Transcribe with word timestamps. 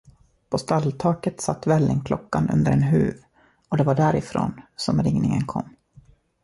På 0.49 0.57
stalltaket 0.57 1.41
satt 1.41 1.67
vällingklockan 1.67 2.49
under 2.49 2.71
en 2.71 2.83
huv, 2.83 3.15
och 3.69 3.77
det 3.77 3.83
var 3.83 3.95
därifrån, 3.95 4.61
som 4.75 5.03
ringningen 5.03 5.45
kom. 5.45 5.69